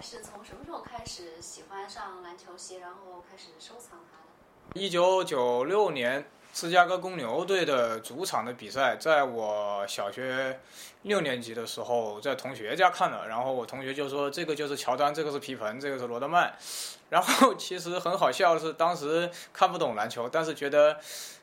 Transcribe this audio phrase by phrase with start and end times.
[0.00, 4.80] 是从什么时候开始喜欢上篮球鞋，然后开始收藏它的？
[4.80, 10.58] 一九九六年，芝加哥公牛队的主场的比赛，在我小学
[11.02, 16.54] 六年级的时候，在同学家看了，然后我同学就说这个就是乔丹，这个是皮蓬，这个是罗德曼。
[17.10, 20.98] 然后其实很好笑的是，当时看不懂篮球，但是觉得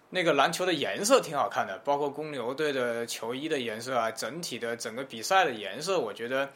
[0.10, 6.50] 那个篮球的颜色挺好看的，包括公牛队的球衣的颜色啊，整体的整个比赛的颜色，我觉得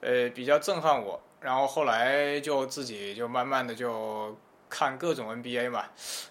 [0.00, 1.18] 呃比较震撼我。
[1.40, 4.36] 然后后来就自己就慢慢的就
[4.68, 5.84] 看各种 NBA 嘛，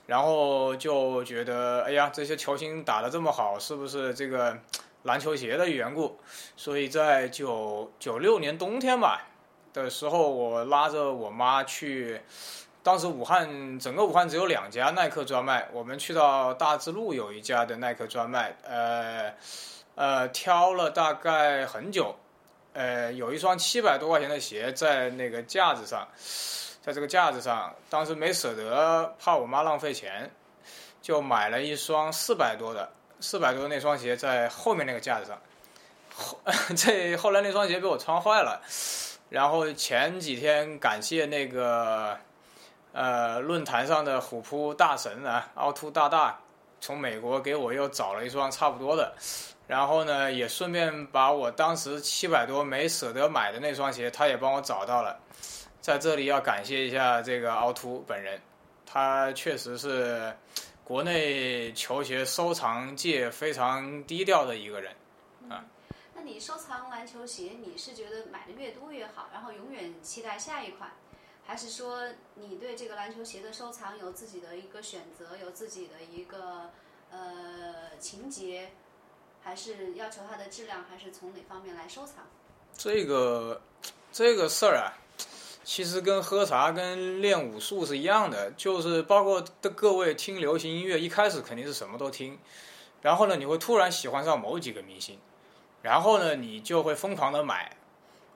[0.05, 4.57] 然后就觉得哎呀，这些球星打得这么好，是不是这个
[5.03, 6.19] 篮球鞋的缘故？
[6.55, 9.27] 所以在九九六年冬天吧
[9.73, 12.21] 的时候，我拉着我妈去，
[12.83, 19.33] 当时武汉整个武汉只有两家耐克专卖，我们去到大智路有一家的耐克专卖，呃
[19.95, 22.15] 呃，挑了大概很久。
[22.79, 26.07] 呃，有一双七百多块钱的鞋在那个架子上，
[26.81, 30.31] 在这个架子上，当时没舍得，怕我妈浪费钱，
[31.01, 32.89] 就买了一双四百多的，
[33.19, 35.37] 四百多那双鞋在后面那个架子上。
[36.15, 36.39] 后
[36.73, 38.61] 这后来那双鞋被我穿坏了，
[39.27, 42.17] 然后前几天感谢那个
[42.93, 46.39] 呃论坛上的虎扑大神啊，凹凸大大
[46.79, 49.13] 从美国给我又找了一双差不多的。
[49.69, 55.19] 然后呢，也顺便把我当时七百多没舍得买的那双鞋，他也帮我找到了。
[55.79, 58.41] 在这里要感谢一下这个凹凸本人，
[58.83, 60.35] 他确实是
[60.83, 64.91] 国内球鞋收藏界非常低调的一个人
[65.47, 65.63] 啊。
[66.15, 70.89] 那你收藏篮球鞋，你是觉得买的越多越好，然后永远期待下一款，
[71.45, 76.71] 还是说你对这个篮球鞋的收藏有自己的一个选择，有自己的一个
[77.11, 78.71] 呃情节？
[79.41, 82.25] 还是要求它的质量，还是从哪方面来收藏？
[82.77, 83.61] 这个
[84.11, 84.93] 这个事儿啊，
[85.63, 92.37] 其实跟喝茶、跟练武术是一样的，就是包括的各位听流行音乐，一开始肯定是什么都听，
[93.01, 95.19] 然后呢，你会突然喜欢上某几个明星，
[95.81, 97.75] 然后呢，你就会疯狂的买，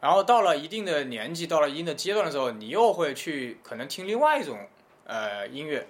[0.01, 4.59] 然后到了一定的年纪，到了一定的阶段的时候，你又会去可能听另外一种
[5.05, 5.87] 呃音乐，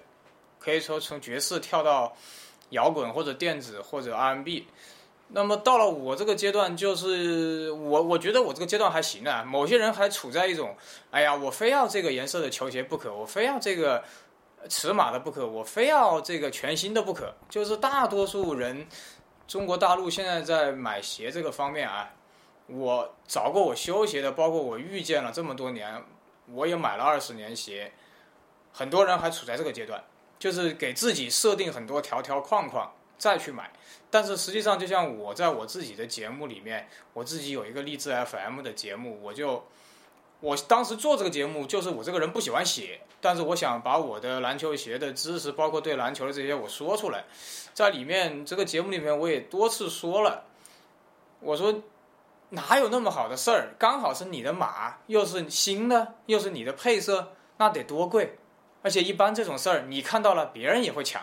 [0.60, 2.16] 可以说从爵士跳到
[2.70, 4.66] 摇滚或者电子或者 R&B。
[5.28, 9.42] 那么到了我这个阶段，就是我我觉得我这个阶段还行啊。
[9.42, 10.76] 某些人还处在一种，
[11.10, 14.04] 哎呀，我非要这个颜色的球鞋不可，我非要这个
[14.68, 17.34] 尺码的不可，我非要这个全新的不可。
[17.48, 18.86] 就是大多数人，
[19.48, 22.12] 中国大陆现在在买鞋这个方面啊，
[22.66, 26.04] 我找过我修鞋的，包括我遇见了这么多年，
[26.52, 27.92] 我也买了二十年鞋，
[28.72, 30.04] 很多人还处在这个阶段，
[30.38, 33.70] 就是给自己设定很多条条框框再去买。
[34.10, 39.66] 但是实际上，就像我在我自己的节目里面，我自己有一个励志 FM 的节目，我就
[40.40, 47.24] 我当时做这个节目，就是我这个人不喜欢写，但是我想把我的篮球鞋的知识，包括对篮球的这些，我说出来，
[47.72, 50.44] 在里面这个节目里面，我也多次说了，
[51.40, 51.82] 我说
[52.50, 53.74] 哪有那么好的事儿？
[53.78, 58.38] 刚好是你的码，又是新的，又是你的配色，那得多贵？
[58.82, 61.20] 而且一般这种事儿，你看到了，别人也会抢。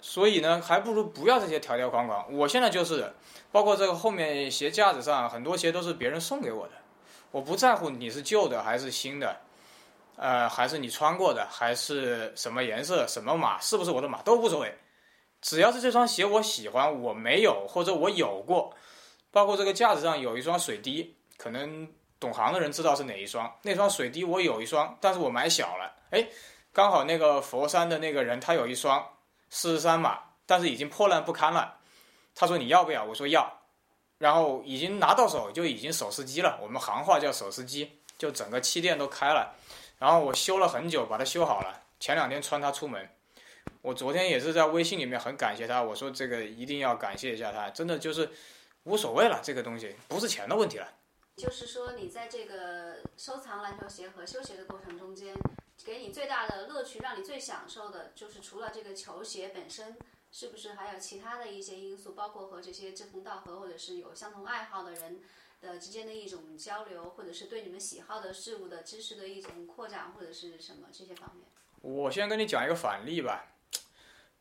[0.00, 2.24] 所以呢，还不如不要这些条条框框。
[2.32, 3.12] 我现在就是，
[3.50, 6.74] 包括这个后面鞋架子上很多鞋都是别人送给我的，
[7.32, 9.36] 我不在乎你是旧的还是新的，
[10.16, 14.72] 呃，还是你穿过的，还是什么颜色、什么码，是不是我的码都无所谓，
[15.42, 18.72] 只要是这双鞋我喜欢，我没有或者我有过，
[19.32, 21.88] 包括这个架子上有一双水滴，可能
[22.20, 26.28] 懂行的人知道是哪一双，那双水滴我有一双，但是我买小了，哎，
[26.72, 29.04] 刚好那个佛山的那个人他有一双。
[29.50, 31.78] 四十三码，但是已经破烂不堪了。
[32.34, 33.04] 他说你要不要？
[33.04, 33.60] 我说要。
[34.18, 36.58] 然后已经拿到手，就已经手撕机了。
[36.60, 39.54] 我们行话叫手撕机，就整个气垫都开了。
[39.98, 41.82] 然后我修了很久，把它修好了。
[42.00, 43.08] 前两天穿它出门。
[43.80, 48.28] 我昨天也是在微信里面很感谢他，我说这个一定要感谢一下他，真的就是
[48.82, 50.88] 无所谓了，这个东西不是钱的问题了。
[51.36, 55.32] 就是说你在这个收藏篮球鞋和修鞋的过程中间。
[55.84, 59.96] 给你最大的乐趣，让你最享受的，就是除了这个球鞋本身，
[60.30, 65.20] 是不是还有其他的一些因素，包括和这些志同道合或者是有相同爱好的人
[65.62, 71.46] 的之间的一种交流，或者是对你们喜好的事物的知识的一种扩展，或者是什么这些方面？
[71.80, 73.46] 我先跟你讲一个反例吧，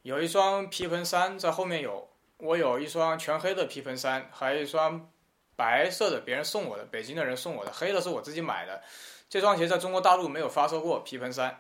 [0.02, 5.10] 有一双皮蓬衫在后面有，我有一双全黑的皮蓬衫，还有一双
[5.56, 8.84] 白色的别人送我的，北京的人送我的，黑的是我自己买的。
[9.30, 11.60] 这双鞋在中国大陆没有发售过皮蓬衫，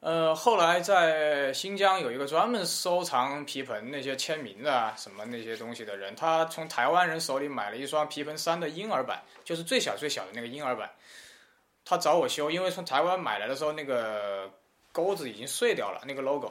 [0.00, 10.90] 呃，后来在新疆有一个专门收藏皮蓬那些签名的什么那些东西的人，他从台湾人手里买了一双皮蓬三的婴儿版，就是最小最小的那个婴儿版。
[11.86, 14.50] 他找我修，因为从台湾买来的时候那个
[14.90, 16.50] 钩子已经碎掉了，那个 logo，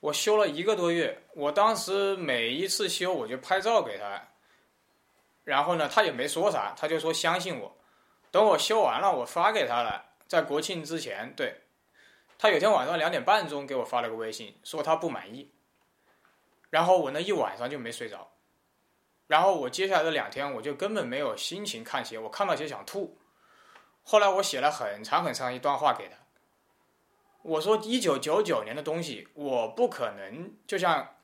[0.00, 4.20] 我修了一个多月，我当时每一次修我就拍照给他，
[5.44, 7.70] 然后呢他也没说啥，他就说相信我，
[8.32, 11.60] 等我修完了我发给他了，在国庆之前，对，
[12.38, 15.52] 他有天晚上两点半钟给我发了个微信，说他不满意，
[16.70, 18.32] 然后我那一晚上就没睡着。
[19.26, 23.18] 然后我接下来的两天，我就根本没有心情看鞋，我看到鞋想吐。
[24.02, 26.16] 后来我写了很长很长一段话给他，
[27.42, 31.16] 我说一九九九年的东西，我不可能就像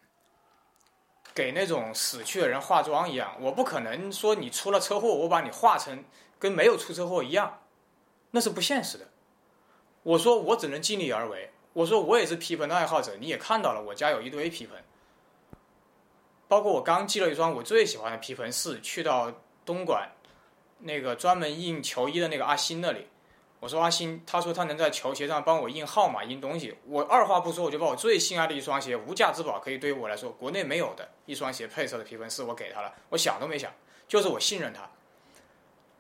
[1.35, 6.05] 给那种死去的人化妆一样，我不可能说你出了车祸，我把你化成
[6.39, 7.61] 跟没有出车祸一样，
[8.33, 9.09] 那是不现实的。
[10.03, 11.51] 我说我只能尽力而为。
[11.75, 14.83] 我说我也是皮盆的爱好者，你也看到了，我家有一堆皮盆。
[16.49, 19.31] 包括我刚寄了一双我最喜欢的皮盆四，去到
[19.65, 20.11] 东莞
[20.79, 23.07] 那个专门印球衣的那个阿星那里，
[23.61, 33.73] 我说阿星，他说他能在球鞋上帮我印号码、印东西，我二话不说，我就把我最心爱的一双鞋，无价之宝，可以对于我来说国内没有的一双鞋配色的皮盆四，我给他了，我想都没想，
[34.07, 34.89] 就是我信任他。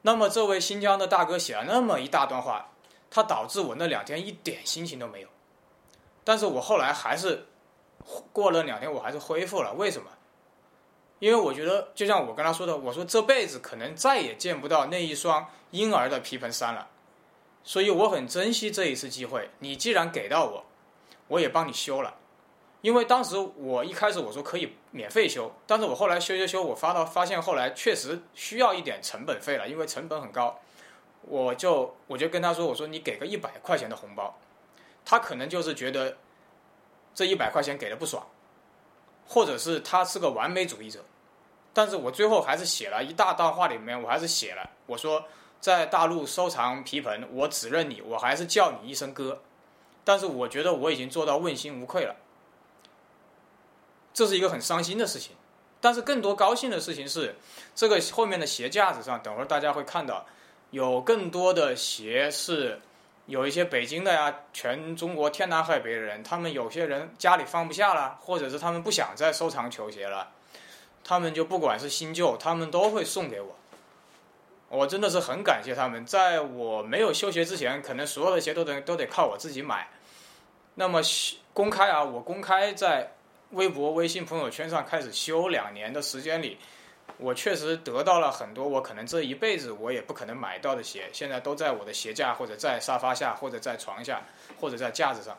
[0.03, 2.71] 那么这位新疆的大哥写了那么一大段话，
[3.11, 5.29] 他导致我那两天一点心情都没有，
[6.23, 7.47] 但是我后来还是
[8.33, 10.09] 过了两天，我还是恢复了，为什么？
[11.19, 16.87] 因为我觉得，就像我跟他说的，我说这辈子可能再也见不到那一双婴儿的皮盆三了，
[17.69, 19.51] 所以我很珍惜这一次机会。
[19.59, 20.65] 你既然给到我，
[21.27, 22.15] 我也帮你修了。
[22.81, 30.59] 因为当时我一开始我说可以免费修，但是我后来修修修，我发到发现后来确实需要一点成本费了，因为成本很高。
[31.21, 34.39] 我就我就跟他说，我说你给个一百块钱的红包，
[35.05, 36.17] 他可能就是觉得
[37.15, 38.27] 这一百块钱给的不爽。
[39.27, 41.05] 或者是他是个完美主义者，
[41.75, 45.23] 但是我最后还是写了一大段话里面，我还是写了，我说
[45.61, 49.43] 在大陆收藏皮盆，我只认你，我还是叫你一声哥，
[50.05, 52.17] 但是我觉得我已经做到问心无愧了，
[54.15, 55.33] 这是一个很伤心的事情，
[55.81, 57.35] 但是更多高兴的事情是，
[57.75, 60.27] 这个后面的鞋架子上，等会儿大家会看到，
[60.71, 62.81] 有更多的鞋是。
[63.27, 70.31] 有一些北京的呀，全中国天南海北的人，他们有些人家里放不下了，或者是他们不想再收藏球鞋了，
[71.05, 73.55] 他们就不管是新旧，他们都会送给我。
[74.69, 79.89] 我真的是很感谢他们，在我没有修鞋之前，可能所有的鞋都得都得靠我自己买。
[80.75, 81.01] 那么
[81.53, 83.15] 公开啊，我公开在
[83.51, 86.59] 微博、微信朋友圈上开始修两年的时间里。
[87.17, 94.23] 我确实得到了很多我可能这一辈子我也不可能买到的鞋，现在都在我的鞋架或者在沙发下或者在床下
[94.61, 95.37] 或者在架子上。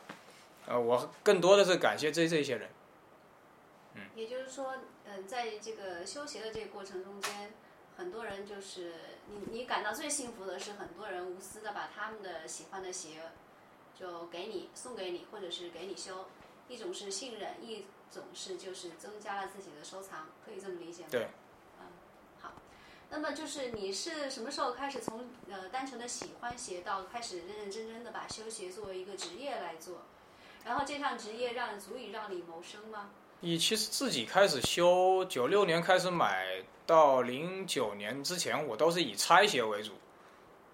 [0.65, 2.69] 呃，我更多的是感谢这这些人。
[3.93, 4.73] 嗯，也就是说，
[5.05, 7.53] 嗯，在这个修鞋的这个过程中间，
[7.99, 8.93] 很多人就是
[9.27, 13.23] 你你感到最幸福的是很多人无私的把他们的喜欢的鞋
[13.93, 16.27] 就给你送给你或者是给你修，
[16.69, 21.09] 一种是信任，一种是就是增加了自己的收藏，可以这么理解吗？
[21.11, 21.27] 对。
[22.39, 22.53] 好
[23.09, 30.03] 那么就是你是什么时候开始从呃单纯的喜欢鞋到开始认认真真的把修鞋作为一个职业来做，
[30.63, 33.09] 然后这项职业让足以让你谋生吗？
[33.41, 36.45] 你其实自己开始修，九六年开始买
[36.85, 39.91] 到零九年之前，我都是以拆鞋为主，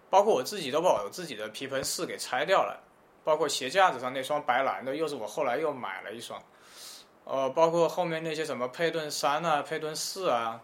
[0.10, 2.82] 包括我自己都把我自己的皮盆四给拆掉了，
[3.24, 6.42] 包括鞋架子上那双白蓝的，又是我后来又买了一双，
[7.24, 10.62] 呃，包括后面那些什么佩顿三啊、佩顿四啊，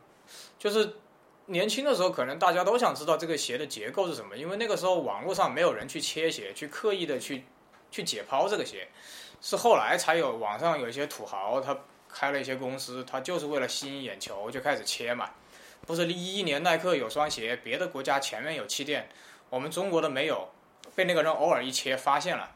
[0.58, 0.96] 就是。
[1.48, 7.44] 年轻的时候，可能大家都想知道这个鞋的结构是什么，因为那个时候网络上没有人去切鞋，去刻意的去
[7.90, 8.88] 去解剖这个鞋，
[9.42, 11.78] 是后来才有网上有一些土豪，他
[12.14, 15.30] 开了一些公司，他就是为了吸引眼球就开始切嘛。
[15.86, 19.10] 不是一一年耐克有双鞋，别的国家前面有气垫，
[19.50, 20.50] 我们中国的没有，
[20.96, 22.52] 被那个人偶尔一切发现了，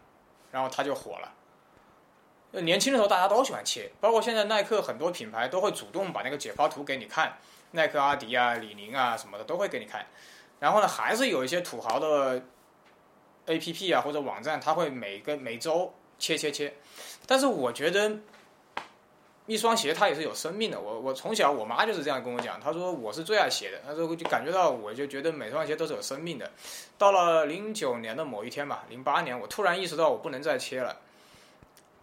[0.52, 1.34] 然后他就火了。
[2.62, 7.38] 年轻的时候大家都喜欢切，包括现在耐克很多品牌都会主动把那个解剖图给你看。
[7.72, 10.06] 耐克、阿迪啊、李宁啊什么的都会给你看，
[10.62, 12.42] 然后呢，还是有一些土豪的
[13.48, 16.74] A P P 啊或者网站，他会每个每周切切切。
[17.28, 18.18] 但是我觉得，
[19.46, 20.80] 一双鞋它也是有生命的。
[20.80, 26.52] 我我从小我妈就是这样跟我讲，她说我是最爱鞋的，她说就感觉到我就觉得每双鞋都是有生命的。
[26.98, 30.98] 到了零九年的某一天吧，零八年我突然意识到我不能再切了，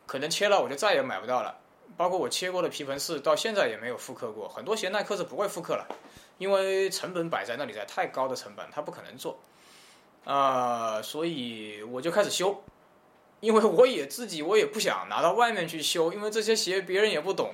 [0.07, 1.59] 可能切了我就再也买不到了。
[1.95, 4.49] 包括我切过的皮盆四，到现在也没有复刻过。
[4.49, 5.87] 很多鞋耐克是不会复刻了，
[6.39, 9.39] 因为成本摆在那里，在太高的成本，他不可能做。
[10.25, 12.63] 啊，所以我就开始修，
[13.43, 17.53] 因为我也自己我也不想拿到外面去修，因为这些鞋别人也不懂，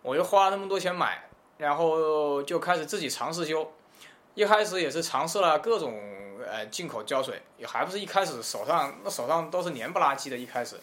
[0.00, 1.28] 我又花了那么多钱买，
[1.58, 3.72] 然后就开始自己尝试修。
[4.34, 6.00] 一开始也是尝试了各种
[6.48, 10.76] 呃进口胶水，也还不是一开始手上那手上都是黏不拉几的，一开始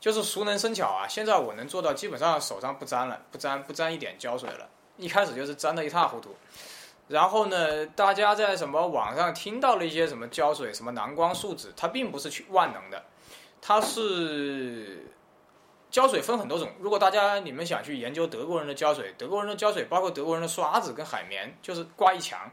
[0.00, 1.06] 就是熟能生巧啊。
[1.06, 4.68] 现在我能做到基本上手上不沾了，不沾不沾一点胶水了。
[4.96, 6.34] 一开始就是沾得一塌糊涂。
[7.06, 13.02] 然后呢，大家在什么网上听到了一些什么胶水，什么蓝光树脂，它并不是去万能的，
[13.62, 15.06] 它是
[15.90, 16.68] 胶水分很多种。
[16.80, 22.50] 如果大家你们想去研究德国人的胶水，德国人的胶水包括德国人的刷子跟海绵，就是挂一墙，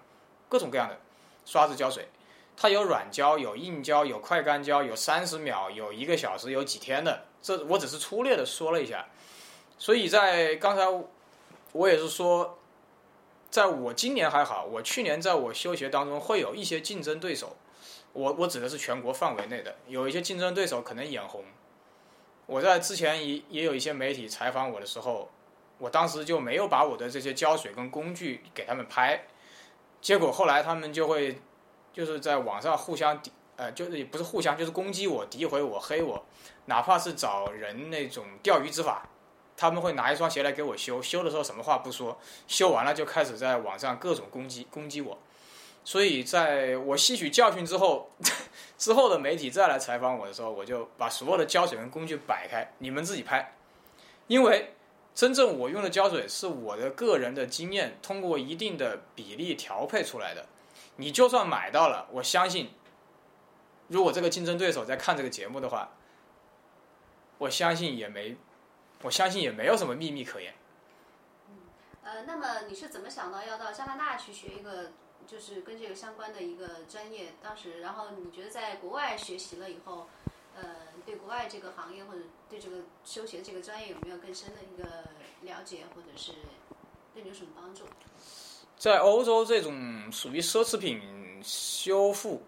[0.48, 0.98] 各种各样的
[1.46, 2.08] 刷子胶水，
[2.56, 7.26] 它有软胶，有硬胶，有快干胶，有三十秒，有一个小时，有几天的。
[7.42, 9.06] 这我只是粗略的说了一下。
[9.78, 10.86] 所以在刚才
[11.74, 12.56] 我也是说。
[13.52, 17.58] 在我今年还好，我去年在我休学当中会有一些竞争对手，
[18.14, 21.44] 我我指的是全国范围内的，有一些竞争对手可能眼红。
[22.46, 25.30] 我在之前也也有一些媒体采访我的时候，
[25.78, 29.26] 我当时就没有把我的这些胶水跟工具给他们拍，
[30.02, 31.40] 结果后来他们就会
[31.94, 36.26] 就是在网上互相敌，呃，就是也不是互相，就是攻击我、诋毁我、黑我，
[36.66, 39.08] 哪怕是找人那种钓鱼执法。
[39.56, 45.18] 他们会拿一双鞋来给我修，修的时候什么话不说，修完了就开始在网上各种攻击攻击我。
[45.90, 48.12] 所以在我吸取教训之后，
[48.78, 53.56] 之后的媒体再来采访我的时候，我就把所有的胶水跟工具摆开，你们自己拍。
[54.28, 54.76] 因为
[55.16, 60.46] 真正我用的胶水是我的个人的经验，通过一定的比例调配出来的。
[60.98, 62.70] 你就算买到了，我相信，
[63.88, 65.90] 如果这个竞争对手在看这个节目的话，
[67.40, 68.38] 我相信也没。
[69.02, 70.54] 我相信也没有什么秘密可言。
[71.48, 71.56] 嗯，
[72.04, 74.92] 呃，那么你是怎么想到要到加拿大去学一个，
[75.30, 77.34] 就是跟这个相关的一个专业？
[77.42, 80.08] 当时，然后你觉得在国外学习了以后，
[80.56, 80.64] 呃，
[81.06, 84.88] 对国外这个行业或者对这个修鞋这个专业有没有更深的一个
[85.42, 86.32] 了解，或者是
[87.14, 87.84] 对你有什么帮助？
[88.76, 92.42] 在欧洲这种属于奢侈品修复，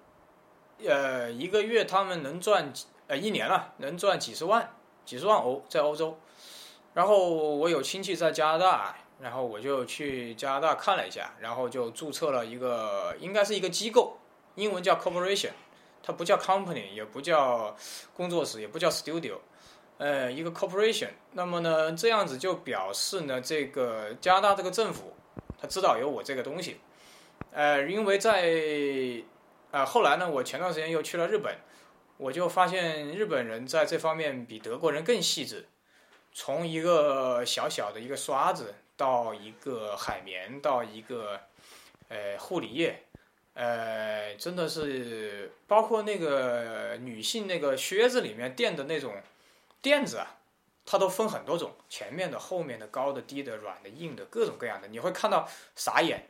[0.83, 2.73] 呃，一个月他们能赚，
[3.05, 6.17] 呃，一年了能赚几十万，几十万欧，在欧洲。
[6.93, 14.17] 然后我有亲戚在加拿大，然后我就去加拿大看了一下，然后就注册了一个，应该是一个机构，
[14.55, 15.51] 英文叫 corporation，
[16.01, 17.75] 它不叫 company，也不叫
[18.15, 19.35] 工作室，也不叫 studio，
[19.99, 21.09] 呃，一个 corporation。
[21.33, 25.13] 那么呢，这样子就表示呢，这个加拿大这个政府
[25.61, 26.79] 他知道有我这个东西，
[27.51, 29.23] 呃，因为在
[29.69, 31.55] 啊后来呢，我前段时间又去了日本，
[32.17, 35.67] 我就发现日本人在这方面比德国人更细致。
[36.33, 41.39] 从一个小小的一个刷子，到一个海绵，到一个
[42.07, 43.01] 呃护理液，
[43.55, 49.15] 呃，真的是包括那个女性那个靴子里面垫的那种
[49.81, 50.37] 垫子啊，
[50.85, 56.27] 它都分很多种，前面的、后面的、高的、低的、软的、硬的，各种各样的，你会看到傻眼。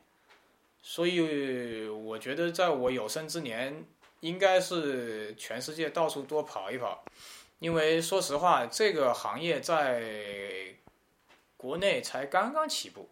[0.82, 3.86] 所以我觉得，在我有生之年，
[4.22, 7.04] 应该是全世界到处多跑一跑。
[7.60, 10.02] 因为说实话，这个行业在
[11.62, 13.08] 国内才刚刚起步，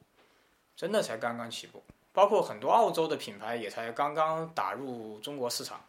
[0.75, 1.83] 真的才刚刚起步。
[2.11, 5.79] 包括很多澳洲的品牌也才刚刚打入中国市场。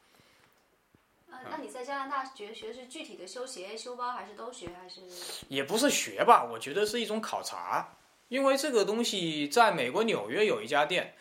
[1.31, 5.00] 呃，那你在加拿大学学是具体的修鞋、修包，还是都学，还是？
[5.49, 7.88] 也不是学吧，我觉得是一种考察。
[8.29, 11.14] 因为这个东西在美国纽约有一家店，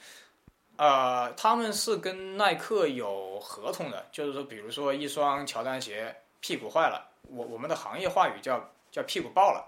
[0.75, 7.10] 呃，他们是跟耐克有合同的，就是说，比如说一双乔丹鞋屁股坏了。
[7.29, 9.65] 我我们的行业话语叫叫屁股爆了，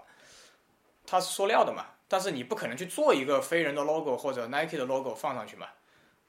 [1.12, 5.66] 它是塑料的嘛，但是你不可能去做一个飞人的 logo 或者 Nike 的 logo 放上去嘛。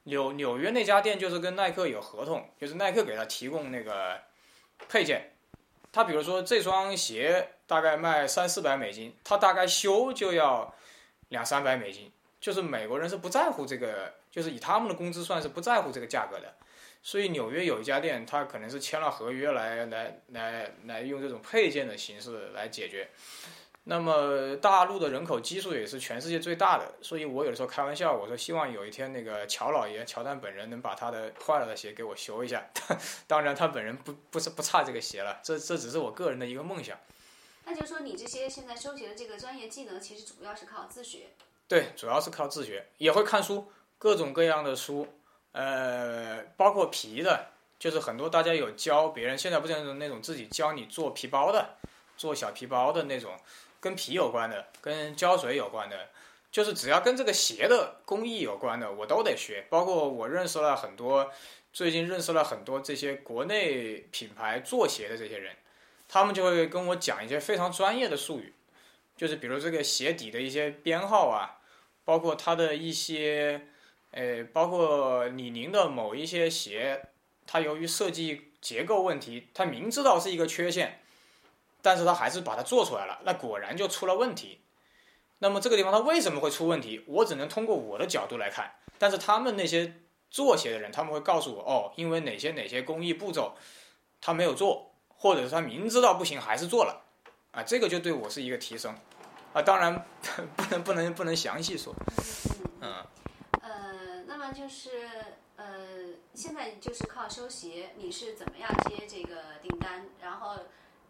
[0.03, 4.19] 纽纽约那家店就是跟耐克有合同，就是耐克给他提供那个
[4.89, 5.31] 配件。
[5.93, 10.75] 他比如说这双鞋大概卖三四百美金，他大概修就要
[11.29, 12.11] 两三百美金。
[12.41, 16.53] 就是美国人是不在乎这个，就是以他们的工资算是不在乎这个价格的。
[17.01, 23.07] 所以纽约有一家店，他可能是签了合约来来来来用这种配件的形式来解决。
[23.85, 32.65] 那么大陆的人口基数也是全世界最大的，所以我有的时候开玩笑，我说希望有一天那个乔老爷乔丹本人能把他的坏了的鞋给我修一下。
[33.27, 36.97] 当然他本人不不是不差这个鞋了，这这只是我个人的一个梦想。
[37.65, 41.27] 那就说你这些现在修鞋的这个专业技能，其实主要是靠自学。
[41.67, 45.07] 对，主要是靠自学，也会看书，各种各样的书。
[45.53, 47.47] 呃，包括皮的，
[47.77, 51.75] 就是很多大家有教别人，现在不是那种那种自己教你做皮包的，
[52.17, 53.37] 做小皮包的那种，
[53.83, 56.09] 跟皮有关的，跟胶水有关的，
[56.49, 59.65] 就是只要跟这个鞋的工艺有关的，我都得学。
[59.69, 61.29] 包括我认识了很多，
[61.73, 65.53] 最近认识了很多这些国内品牌做鞋的这些人，
[66.07, 68.53] 他们就会跟我讲一些非常专业的术语，
[69.17, 71.59] 就是比如这个鞋底的一些编号啊，
[72.05, 73.67] 包括它的一些。
[74.15, 77.01] 呃，包括李宁的某一些鞋，
[77.47, 81.01] 它由于设计结构问题，它明知道是一个缺陷，
[81.83, 84.61] 但是他还是把它做出来了，那果然就出了问题。
[85.39, 87.03] 那么这个地方它为什么会出问题？
[87.05, 89.93] 我只能通过我的角度来看，但是他们那些
[90.31, 93.53] 做鞋的人，他们会告诉我，哦，因为哪些哪些工艺步骤
[94.21, 97.03] 他没有做，或者是他明知道不行还是做了，
[97.51, 98.95] 啊，这个就对我是一个提升，
[99.51, 100.05] 啊，当然
[100.55, 101.93] 不能不能不能详细说，
[102.79, 103.05] 嗯，
[103.61, 104.89] 呃，那么就是
[105.57, 105.65] 呃，
[106.33, 110.05] 现在就是靠收鞋，你是怎么样接这个订单？
[110.21, 110.55] 然后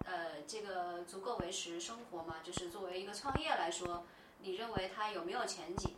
[0.06, 2.36] 呃，这个足够维持生活吗？
[2.44, 4.04] 就是作为一个创业来说，
[4.42, 5.96] 你认为它有没有前景？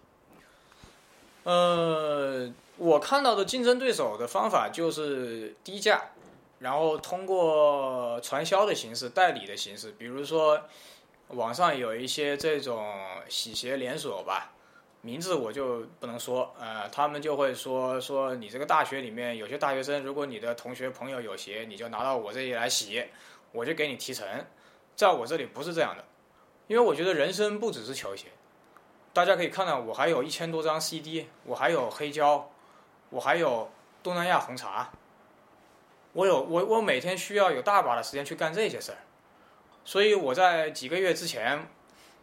[1.44, 6.10] 呃，我看到的竞争对手的方法就是低价，
[6.60, 10.62] 然后通过传销的形式、代理的形式，比如说
[11.30, 12.96] 网上有一些这种
[13.30, 14.54] 洗鞋连锁吧，
[15.02, 23.04] 名字我就不能说，呃，他们就会说说你这个大学里面有些大学生，如果你的同学朋友有鞋，你就拿到我这里来洗，
[23.52, 24.28] 我就给你提成。
[24.96, 26.04] 在我这里不是这样的，
[26.68, 28.28] 因为我觉得人生不只是球鞋。
[29.12, 32.52] 大家可以看到，我还有一千多张 CD，我还有黑胶，
[33.10, 33.72] 我还有
[34.04, 34.92] 东南亚红茶，
[36.12, 38.98] 我有我我每天需要有大把的时间去干这些事儿，
[39.86, 41.68] 所以我在几个月之前，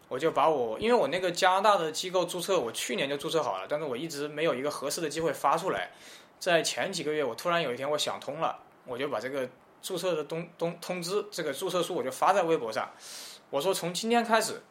[0.09, 5.91] 我就把我因为我那个加拿大的机构注册，我去年就注册好了，但是我一直没有一个合适的机会发出来，
[6.39, 9.49] 在前几个月，我突然有一天我想通了，我就把这个
[9.83, 12.91] 注册的通通通知这个注册书我就发在微博上，
[13.51, 14.63] 我说从今天开始。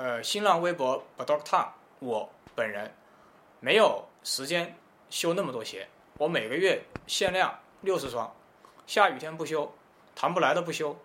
[0.00, 1.68] 呃，新浪微博 b d o c t o m
[1.98, 2.94] 我本人
[3.58, 4.76] 没有时间
[5.10, 8.32] 修那么多鞋，我每个月限量六十双，
[8.86, 9.74] 下雨天不修，
[10.14, 10.96] 谈不来的不修，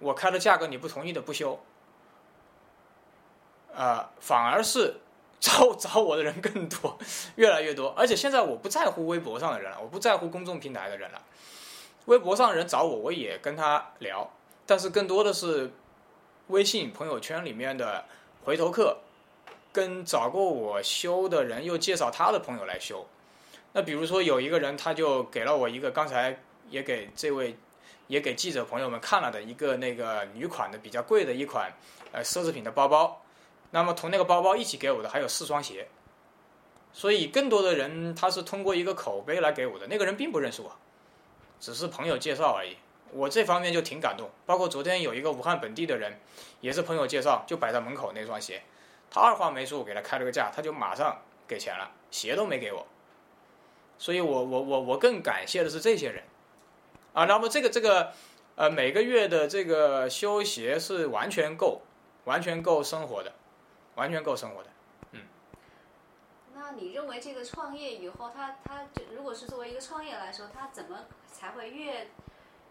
[0.00, 1.60] 我开的价格你不同意的不修，
[3.72, 4.96] 啊，反而是
[5.38, 6.98] 找 找我的人更多，
[7.36, 11.22] 越来越多，而且现在我不在乎微博上的人了，我不在乎公众平台的人了，
[12.06, 14.30] 微博上人找我我也跟他聊，
[14.66, 15.70] 但是更多的是
[16.48, 18.04] 微信朋友圈里面的。
[18.44, 18.98] 回头客
[19.72, 23.06] 跟找过我修的人又介绍他的朋友来修，
[23.72, 26.36] 那比如说有一个人他就给了我一个刚才
[26.68, 27.56] 也给这位
[28.08, 31.72] 也给记者朋友们看了的一个那个女款的比较贵的一款
[32.10, 33.22] 呃奢侈品的包包，
[33.70, 35.86] 那么同那个包包一起给我的还有四双鞋，
[36.92, 40.76] 所以更多的人他是通过一个口碑来给我的，那个人并不认识我，
[41.62, 42.76] 只是朋友介绍而已。
[43.12, 46.18] 我这方面就挺感动，包括昨天有一个武汉本地的人，
[46.60, 48.62] 也是朋友介绍，就摆在门口那双鞋，
[49.08, 52.84] 他二话没说，我给他开了个价，他就马上给钱了，鞋都没给我，
[53.96, 56.24] 所以我我我我更感谢的是这些人，
[57.12, 58.12] 啊，那么这个这个
[58.56, 61.82] 呃每个月的这个修鞋是完全够，
[62.24, 63.32] 完全够生活的，
[63.94, 64.70] 完全够生活的，
[66.76, 71.00] 你认为这个创业以后，他他就如果是作为一个创业来说，他怎么
[71.32, 72.08] 才会越？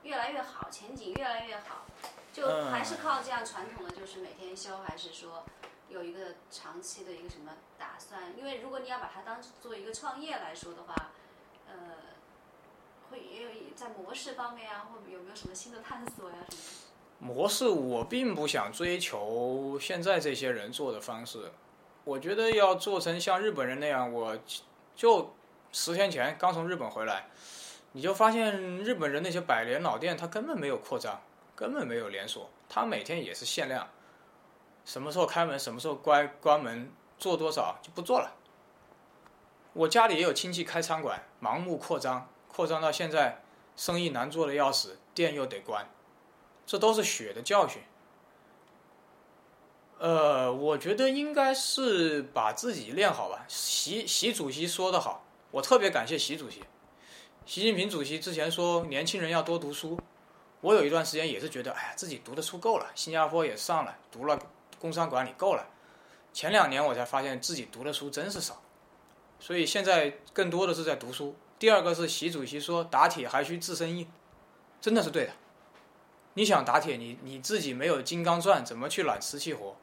[0.03, 1.85] 越来越好，前景越来越好，
[2.33, 5.43] 就还是靠这样传统的，就是每天修，还是说
[5.89, 8.35] 有一个长期的一个什么打算？
[8.35, 11.11] 因为如果你要把它当做一个创业来说的话，
[11.67, 11.75] 呃，
[13.11, 16.55] 会也有在模式方面啊，或有没有什么新的探索呀什
[17.19, 17.31] 么？
[17.31, 21.51] 模式我并不想追求现在这些人做的方式，
[22.03, 24.37] 我觉得要做成像日本人那样，我
[24.95, 25.33] 就
[25.71, 27.27] 十天前刚从日本回来。
[27.93, 31.21] 你就发现日本人那些百年老店，他根本没有扩张，
[31.55, 33.85] 根本没有连锁，他每天也是限量，
[34.85, 38.33] 什么时候开门，什么时候关关门，做多少就不做了。
[39.73, 43.41] 我家里也有亲戚开餐馆，盲目扩张，扩张到现在
[43.75, 45.85] 生意难做的要死，店又得关，
[46.65, 47.81] 这都是血的教训。
[50.01, 53.45] 呃，我觉得应该是把自己练好吧。
[53.47, 56.63] 习习主席说的好，我特别感谢习主席。
[57.45, 59.99] 习近平主席之前说年轻人要多读书，
[60.61, 64.39] 我有一段时间也是觉得，哎呀，自己读的书够了，新加坡也上了，读了
[64.79, 65.67] 工商管理够了。
[66.33, 68.59] 前两年我才发现自己读的书真是少，
[69.39, 71.35] 所以现在更多的是在读书。
[71.59, 74.09] 第二个是习主席说打铁还需自身硬，
[74.81, 75.33] 真的是对的。
[76.33, 79.75] 你想打铁，你你自己没有金刚钻，怎么去揽瓷器活？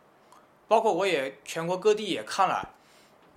[0.69, 2.75] 包括我也全国各地也看了，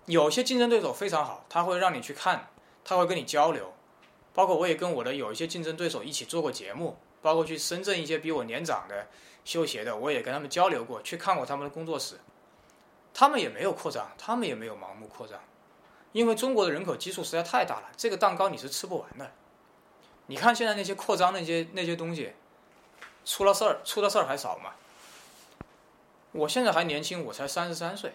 [0.05, 2.49] 有些竞争对手非常好，他会让你去看，
[2.83, 3.73] 他会跟你交流。
[4.33, 9.07] 包括我也跟我的有一些竞争对手一起做过节目，包括去深圳一些比我年长的
[9.43, 12.19] 修鞋的，我也跟他们交流过，去看过他们的工作室，
[13.13, 15.37] 他们也没有扩张，他们也没有盲目扩张，
[16.13, 19.31] 因为中国的人口基数实在太大了，这个蛋糕你是吃不完的。
[20.27, 22.31] 你看现在那些扩张那些那些东西，
[23.25, 24.71] 出了事儿出的事儿还少吗？
[26.33, 28.13] 我现在还年轻，我才三十三岁，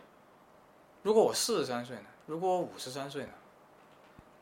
[1.02, 2.04] 如果我四十三岁呢？
[2.26, 3.30] 如果我五十三岁呢？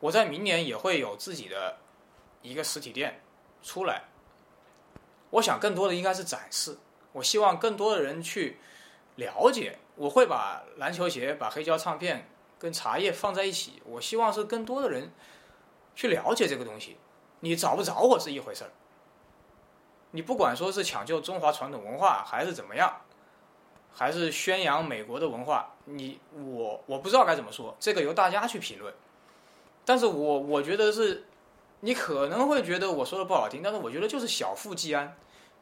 [0.00, 1.76] 我在明年也会有自己的
[2.42, 3.20] 一个实体店
[3.62, 4.04] 出来，
[5.30, 6.78] 我想更多的应该是展示。
[7.12, 8.58] 我希望更多的人去
[9.16, 9.78] 了解。
[9.96, 13.80] 我会把篮球鞋、把黑胶唱片跟茶叶放在一起。
[13.84, 15.12] 我希望是更多的人
[15.94, 16.96] 去了解这个东西。
[17.40, 18.70] 你找不着我是一回事儿。
[20.10, 23.03] 你不管说是抢救中华传统文化，还是怎么样，
[23.94, 28.92] 还是宣扬美国的文化，你我我不知道该怎么说，这个由大家去评论。
[29.84, 31.26] 但是我我觉得是，
[31.80, 35.16] 你可能会觉得我说的不好听，但是我觉得就是小富即安。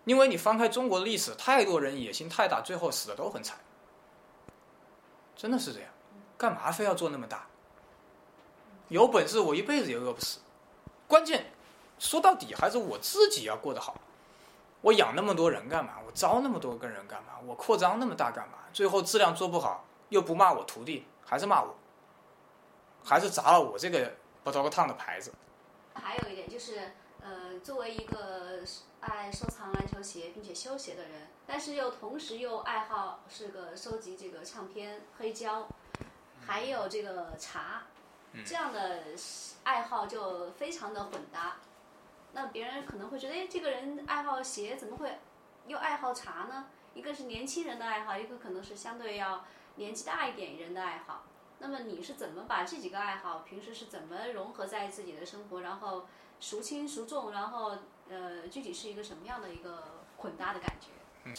[0.04, 3.58] 因为你翻开中国的历史，太多人野心太大，最后死的都很惨。
[5.36, 5.88] 真的是这样，
[6.36, 7.46] 干嘛非要做那么大？
[8.88, 10.40] 有本事我一辈子也饿不死。
[11.06, 11.52] 关键
[11.98, 13.96] 说到底还是我自己要过得好。
[14.82, 15.94] 我养那么多人干嘛？
[16.04, 17.32] 我招那么多个人干嘛？
[17.46, 18.58] 我扩张那么大干嘛？
[18.72, 21.74] 最后质量做不好，又不骂我徒弟，还是骂我，
[23.04, 25.32] 还是砸了我这个不着个烫的牌子。
[25.94, 28.58] 还有一点就是，呃，作为一个
[29.00, 35.68] 爱收藏篮球鞋并且修鞋的人，但是又同时又爱好是个收集这个唱片、黑胶，
[36.44, 37.84] 还有这个茶，
[38.44, 39.02] 这样的
[39.64, 41.56] 爱好就非常的混搭。
[42.32, 45.18] 那别人可能会觉得，哎，这个人爱好鞋，怎么会
[45.66, 46.66] 又爱好茶呢？
[46.94, 49.44] 一个是年轻人的爱好，一个可能是相对要
[49.76, 51.24] 年纪大一点人的爱好。
[51.58, 56.06] 那么你是怎么把这几个爱好，平时是怎么融合在自己的生活，然后
[56.40, 57.76] 孰轻孰重，然后
[58.10, 59.84] 呃，具体是一个什么样的一个
[60.16, 60.88] 混搭的感觉？
[61.24, 61.32] 嗯，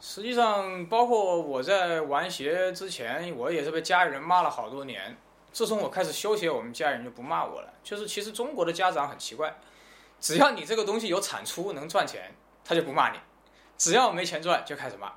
[0.00, 5.16] 实际上，包括我在玩鞋之前，我也是被家里人骂了好多年。
[5.52, 7.72] 自从我开始修鞋，我们家人就不骂我了。
[7.82, 9.56] 就是其实中国的家长很奇怪。
[10.24, 12.34] 只要你这个东西有产出能赚钱，
[12.64, 13.18] 他就不骂你；
[13.76, 15.12] 只要没钱赚，就开始骂。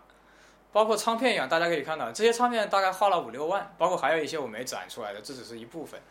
[0.73, 6.01] 包括唱片一样，大家可以看到，这些唱片大概花了五六万，包括还有一些我没展出来的，这只是一部分。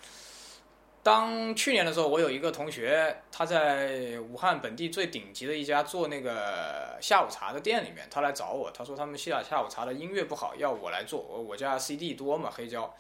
[1.02, 11.20] 当去年的时候，我有一个同学，他在武汉本地最顶级的一家做那个下午茶的店里面，他来找我，他说他们下下午茶的音乐不好，要我来做。
[11.20, 12.92] 我我家 CD 多嘛，黑胶。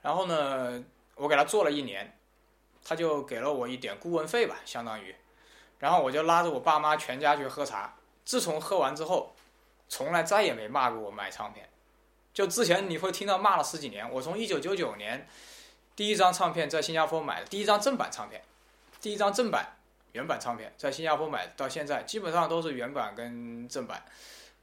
[0.00, 0.84] 然后呢，
[1.16, 2.16] 我给他做了一年，
[2.84, 5.12] 他就给了我一点顾问费吧，相当于。
[5.78, 7.94] 然后我就拉着我爸妈全家去喝茶。
[8.24, 9.34] 自从喝完之后，
[9.88, 11.68] 从来再也没骂过我买唱片。
[12.32, 14.10] 就之前你会听到骂了十几年。
[14.10, 15.28] 我从一九九九年
[15.94, 18.42] 第一张唱片在新加坡买的，第一张正版唱片，
[19.00, 19.76] 第一张正版
[20.12, 24.02] 原版唱片在新加坡买的，到现在基本上都是原版跟正版。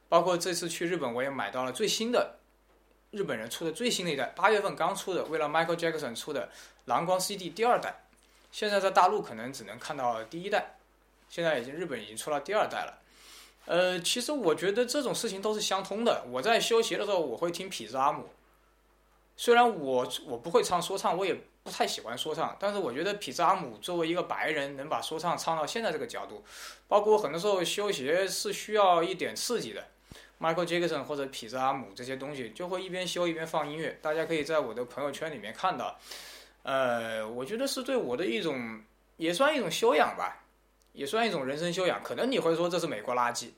[0.09, 2.37] 包括这次去日本，我也买到了最新的
[3.11, 6.49] 日本人出的最新的一代，八月份刚出的，为了 Michael Jackson 出的
[6.85, 8.01] 蓝光 CD 第二代。
[8.51, 10.75] 现在在大陆可能只能看到第一代。
[11.31, 13.01] 现在已经日本已经出了第二代了，
[13.65, 16.25] 呃，其实我觉得这种事情都是相通的。
[16.29, 18.29] 我在修鞋的时候，我会听痞子阿姆，
[19.37, 26.43] 虽然我我不会唱说唱，我也不太喜欢说唱，但是我觉得痞子阿姆作为一个白人，能把说唱唱到现在这个角度，
[26.89, 29.87] 包括很多时候修鞋是需要一点刺激的
[30.41, 35.97] ，Michael Jackson 或者痞子阿姆这些东西，就会一边修一边放音乐，大家可以在我的朋友圈里面看到，
[36.63, 38.81] 呃，我觉得是对我的一种，
[39.15, 40.40] 也算一种修养吧。
[40.93, 43.49] 也算一种人生修养，可能你会说这是美国垃圾，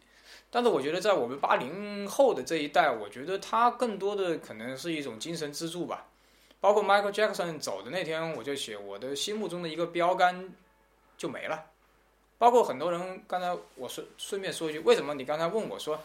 [0.50, 6.08] 但是我觉得在我们八零后的这一代，我觉得他更多的可能是一种精神支柱吧。
[6.62, 10.54] 包括 Michael Jackson 走的那天，我就写我的心目中的一个标杆
[11.18, 11.66] 就没了。
[12.38, 16.00] 包括很多人刚才我顺顺便说一句，为什么你刚才问我说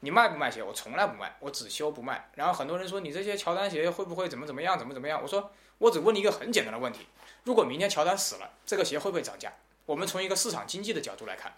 [0.00, 0.62] 你卖不卖鞋？
[0.62, 2.30] 我从来不卖，我只修不卖。
[2.34, 5.20] 然后很多人说你这些乔丹鞋会不会怎么怎么样，怎么怎么样？
[5.20, 7.06] 我说我只问你一个很简单的问题：
[7.44, 9.52] 如果明天乔丹死了，这个鞋会不会涨价？
[9.86, 11.54] 我们从一个市场经济的角度来看，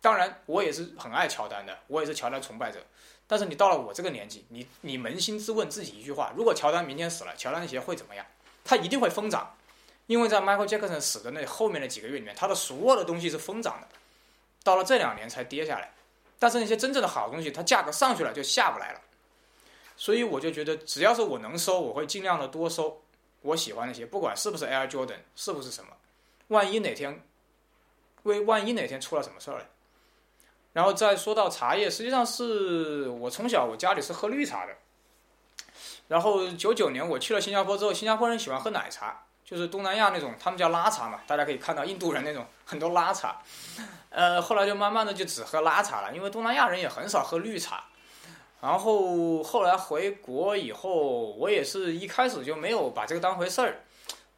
[0.00, 2.80] 当然我也是很爱乔丹的，我也是乔丹崇拜者。
[3.26, 8.24] 但是你到了我这个年纪，你你扪心自问自己一句话：如果乔丹明天死了，乔丹的鞋会怎么样？
[8.64, 9.56] 它一定会疯涨，
[10.06, 13.88] 因为在 Michael Jackson 死的那后面的几个月里面，他的所有的东西是疯涨的，
[14.62, 15.92] 到了这两年才跌下来。
[16.38, 19.00] 但是那些真正的好东西，它价格上去了就下不来了。
[19.96, 23.02] 所以我就觉得，只要是我能收，我会尽量的多收
[23.42, 25.90] 我喜欢那些，不管是不是 Air Jordan，是不是什么，
[26.48, 27.22] 万一哪天。
[28.24, 29.66] 为万一哪天出了什么事儿？
[30.72, 34.72] 然后再说到茶叶，实际上是我从小我家里是喝绿茶的。
[36.08, 41.20] 然后九九年我去了新加坡之后，新加坡人喜欢喝奶茶，就是东南亚那种，他们叫拉茶嘛。
[41.26, 43.42] 大家可以看到印度人那种很多拉茶。
[44.08, 47.84] 呃，后来就慢慢的就只喝拉茶了，因为东南亚人也很少喝绿茶。
[48.62, 53.82] 然后后来回国以后，我也是一开始就没有把这个当回事儿，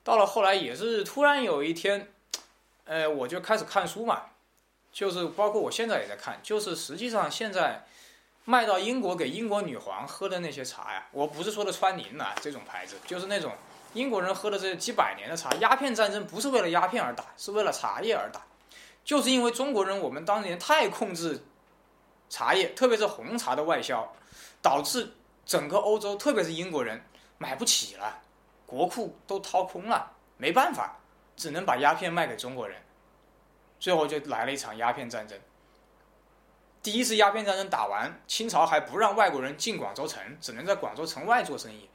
[0.03, 2.09] 到了后来也是突然有一天。
[2.85, 4.23] 呃，我就开始看书嘛，
[4.93, 7.85] 就是包括我现在也在看，就是实际上现在
[8.45, 13.53] 卖到英国给英国女皇喝的那些茶呀，我不是说的川宁啊这种牌子，就是那种
[13.95, 15.53] 英国人喝的这几百年的茶。
[15.55, 18.43] 鸦片战争不是为了鸦片而打，是为了茶叶而打。
[19.05, 21.43] 就是因为中国人我们当年太控制
[22.29, 24.13] 茶叶，特别是红茶的外销，
[24.61, 25.13] 导致
[25.47, 27.03] 整个欧洲，特别是英国人
[27.39, 28.19] 买不起了，
[28.67, 30.97] 国库都掏空了，没办法，
[31.37, 32.81] 只能把鸦片卖给中国人，
[33.81, 35.39] 最后就来了一场鸦片战争。
[36.83, 41.89] 第一次鸦片战争打完，清朝还不让外国人进广州城，只能在广州城外做生意。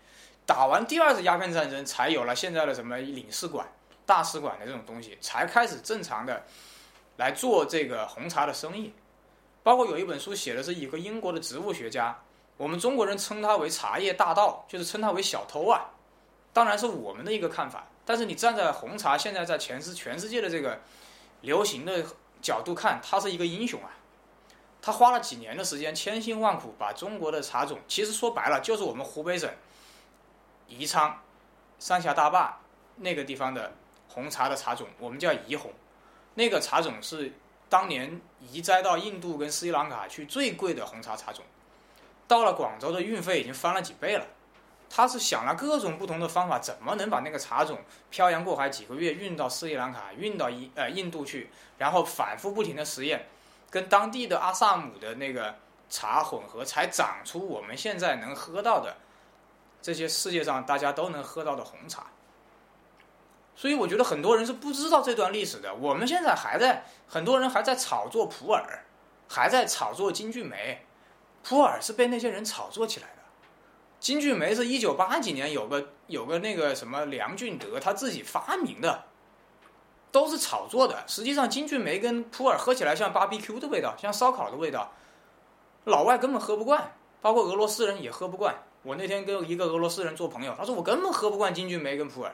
[0.45, 3.67] 打完第二次鸦片战争，才有了现在的什么领事馆、
[4.05, 6.43] 大使馆的这种东西，才开始正常的
[7.17, 8.91] 来做这个红茶的生意。
[9.61, 12.17] 包括有一本书写的是一个英国的植物学家，
[12.57, 15.85] 我们中国人称他为茶叶大盗，就是称他为小偷啊。
[16.51, 20.79] 当然是我们的一个看法，但是你站在红茶现在在全世全世界的这个
[21.41, 22.03] 流行的
[22.41, 23.91] 角度看，他是一个英雄啊。
[24.81, 29.49] 他花了几年的时间，千辛万苦把中国的茶种，其实说白了就是我们湖北省
[30.67, 31.21] 宜昌
[31.77, 32.59] 三峡大坝
[32.95, 33.73] 那个地方的
[34.07, 35.71] 红茶的茶种，我们叫宜红。
[36.35, 37.33] 那个茶种是
[37.67, 41.43] 当年移栽到印度跟斯里兰卡去最贵的红茶茶种，
[42.25, 44.25] 到了广州的运费已经翻了几倍了。
[44.89, 53.27] 他是想了各种不同的方法，怎么能把那个茶种漂洋过海几个月运到斯里兰卡、运到印呃印度去，然后反复不停的实验。
[53.69, 55.55] 跟当地的阿萨姆的那个
[55.91, 58.97] 茶混合，才长出我们现在能喝到的
[59.79, 62.07] 这些世界上大家都能喝到的红茶。
[63.55, 65.75] 所以我觉得很多人是不知道这段历史的。
[65.75, 68.63] 我们现在还在，很多人还在炒作普洱，
[69.27, 70.83] 还在炒作金骏眉。
[71.43, 73.18] 普洱是被那些人炒作起来的，
[73.99, 79.05] 金骏眉是一九八几年有个有个那个什么梁俊德他自己发明的。
[80.11, 81.03] 都是炒作的。
[81.05, 84.91] 实际上，金骏眉跟普洱喝起来像 BBQ 的味道，像烧烤的味道，
[85.83, 88.55] 老外根本喝不惯，包括俄罗斯人也喝不惯。
[88.81, 92.33] 我那天跟一个俄罗斯人做朋友，他说我根本喝不惯金骏眉跟普洱。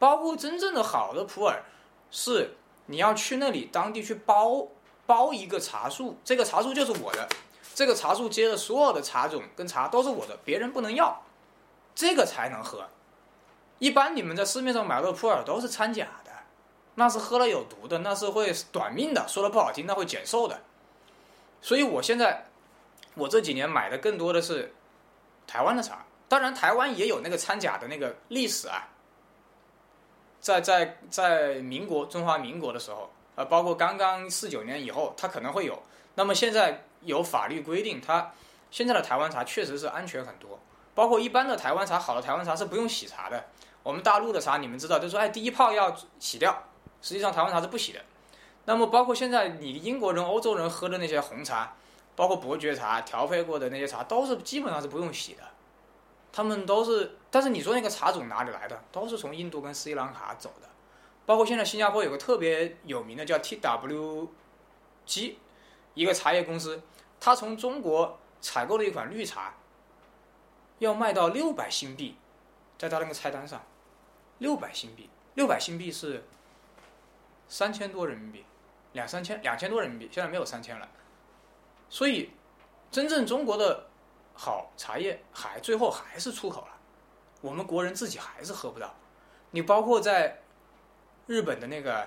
[0.00, 1.58] 包括真正的好的普洱，
[2.10, 4.66] 是你要去那里当地去包
[5.06, 7.28] 包一个茶树，这个茶树就是我的，
[7.74, 11.22] 这个茶树结的所有的茶种跟茶都是我的，别人不能要，
[11.94, 12.86] 这个才能喝。
[13.78, 16.30] 一般你们在市面上买到的普洱都是掺假的。
[16.96, 19.26] 那是喝了有毒的，那是会短命的。
[19.26, 20.60] 说的不好听，那会减寿的。
[21.60, 22.46] 所以我现在，
[23.14, 24.72] 我这几年买的更多的是
[25.44, 26.04] 台湾的茶。
[26.28, 28.88] 当然，台湾也有那个掺假的那个历史啊。
[30.40, 35.82] 在在在民国中华民国的时候，呃，包括刚刚四九年以后，它可能会有。
[36.14, 38.32] 那么现在有法律规定，它
[38.70, 40.58] 现在的台湾茶确实是安全很多。
[40.94, 43.44] 包括一般的台湾茶，好的台湾茶是不用洗茶的。
[43.82, 46.62] 我们大陆的茶，你们知道，就说哎，第一泡要洗掉。
[47.02, 48.00] 实际上，台湾茶是不洗的。
[48.64, 51.74] 那么，包括现在你英国人、欧洲人喝的那些红茶，
[52.16, 55.42] 包括伯爵茶、调配过的那些茶，都是基本上是不用洗的。
[56.32, 58.82] 他们都是，但是你说那个茶种哪里来的？
[58.90, 60.68] 都是从印度跟斯里兰卡走的。
[61.26, 65.34] 包括现在新加坡有个特别有名的叫 TWG，
[65.94, 66.82] 一个茶叶公司，
[67.24, 69.54] 他从中国采购了一款绿茶，
[70.78, 72.18] 要卖到六百新币，
[72.76, 73.64] 在他那个菜单上，
[74.40, 76.22] 六百新币，六百新币是。
[77.48, 78.44] 三千多人民币，
[78.92, 80.86] 两三千，两千多人民币，现在没有三千了。
[81.88, 82.30] 所以，
[82.90, 83.86] 真正中国的
[84.34, 86.68] 好茶叶还最后还是出口了，
[87.40, 88.94] 我们国人自己还是喝不到。
[89.50, 90.42] 你包括在
[91.26, 92.06] 日本的那个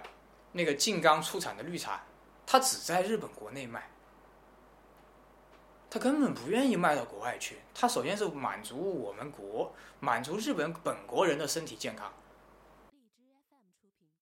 [0.52, 2.04] 那个静冈出产的绿茶，
[2.46, 3.90] 它只在日本国内卖，
[5.90, 7.58] 他根本不愿意卖到国外去。
[7.74, 12.12] 他首先是满足我们国，满足日本本国人的身体健康。